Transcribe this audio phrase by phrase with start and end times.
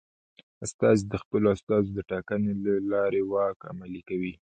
[0.65, 4.33] استازي د خپلو استازو د ټاکنې له لارې واک عملي کوي.